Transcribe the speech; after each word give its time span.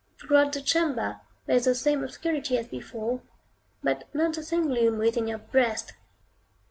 Throughout 0.17 0.53
the 0.53 0.63
chamber, 0.63 1.21
there 1.45 1.57
is 1.57 1.65
the 1.65 1.75
same 1.75 2.03
obscurity 2.03 2.57
as 2.57 2.67
before, 2.69 3.21
but 3.83 4.07
not 4.15 4.33
the 4.33 4.41
same 4.41 4.63
gloom 4.63 4.97
within 4.97 5.27
your 5.27 5.37
breast. 5.37 5.93